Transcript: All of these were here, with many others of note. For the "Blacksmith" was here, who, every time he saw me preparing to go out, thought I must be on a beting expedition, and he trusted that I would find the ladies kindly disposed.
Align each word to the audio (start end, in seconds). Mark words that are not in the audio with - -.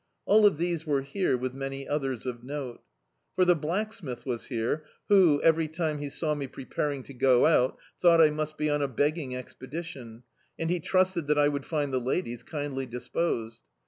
All 0.25 0.47
of 0.47 0.57
these 0.57 0.83
were 0.83 1.03
here, 1.03 1.37
with 1.37 1.53
many 1.53 1.87
others 1.87 2.25
of 2.25 2.43
note. 2.43 2.81
For 3.35 3.45
the 3.45 3.53
"Blacksmith" 3.53 4.25
was 4.25 4.45
here, 4.47 4.83
who, 5.09 5.39
every 5.43 5.67
time 5.67 5.99
he 5.99 6.09
saw 6.09 6.33
me 6.33 6.47
preparing 6.47 7.03
to 7.03 7.13
go 7.13 7.45
out, 7.45 7.77
thought 8.01 8.19
I 8.19 8.31
must 8.31 8.57
be 8.57 8.67
on 8.67 8.81
a 8.81 8.87
beting 8.89 9.35
expedition, 9.35 10.23
and 10.57 10.71
he 10.71 10.79
trusted 10.79 11.27
that 11.27 11.37
I 11.37 11.49
would 11.49 11.65
find 11.65 11.93
the 11.93 11.99
ladies 12.01 12.41
kindly 12.41 12.87
disposed. 12.87 13.61